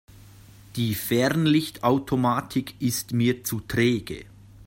[0.77, 4.25] Die Fernlichtautomatik ist mir zu träge.